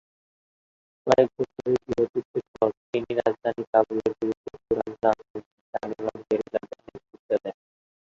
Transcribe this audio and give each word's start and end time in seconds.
কয়েক 1.07 1.29
বছরের 1.37 1.75
গৃহযুদ্ধের 1.85 2.45
পর, 2.53 2.69
তিনি 2.91 3.09
রাজধানী 3.19 3.63
কাবুলের 3.71 4.11
বিরুদ্ধে 4.19 4.51
চূড়ান্ত 4.59 5.01
আক্রমণে 5.11 5.41
তালেবান 5.73 6.17
গেরিলাদের 6.29 6.79
নেতৃত্ব 6.85 7.29
দেন। 7.43 7.55